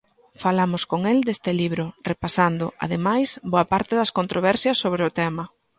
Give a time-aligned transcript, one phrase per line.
[0.43, 5.43] Falamos con el deste libro, repasando, ademais, boa parte das controversias sobre o tema.